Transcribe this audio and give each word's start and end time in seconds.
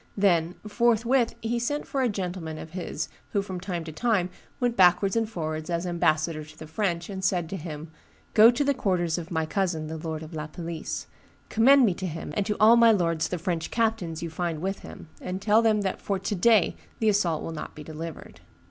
Then, 0.17 0.55
forthwith 0.67 1.35
he 1.43 1.59
sent 1.59 1.85
for 1.85 2.01
a 2.01 2.09
gentleman 2.09 2.57
of 2.57 2.71
his 2.71 3.07
who 3.33 3.43
from 3.43 3.59
time 3.59 3.83
to 3.83 3.91
time 3.91 4.31
went 4.59 4.75
backwards 4.75 5.15
and 5.15 5.29
forwards 5.29 5.69
as 5.69 5.85
ambassador 5.85 6.43
to 6.43 6.57
the 6.57 6.65
French, 6.65 7.07
and 7.07 7.23
said 7.23 7.47
to 7.49 7.55
him, 7.55 7.91
'Go 8.33 8.49
to 8.49 8.63
the 8.63 8.73
quarters 8.73 9.19
of 9.19 9.29
my 9.29 9.45
cousin, 9.45 9.85
the 9.85 9.97
lord 9.99 10.23
of 10.23 10.33
La 10.33 10.47
Palisse; 10.47 11.05
commend 11.49 11.85
me 11.85 11.93
to 11.93 12.07
him 12.07 12.33
and 12.35 12.47
to 12.47 12.57
all 12.59 12.77
my 12.77 12.91
lords 12.91 13.27
the 13.27 13.37
French 13.37 13.69
captains 13.69 14.23
you 14.23 14.31
find 14.31 14.59
with 14.59 14.79
him, 14.79 15.07
and 15.21 15.39
tell 15.39 15.61
them 15.61 15.81
that 15.81 16.01
for 16.01 16.17
to 16.17 16.33
day 16.33 16.75
the 16.97 17.07
assault 17.09 17.43
will 17.43 17.51
not 17.53 17.75
be 17.75 17.83
delivered. 17.83 18.39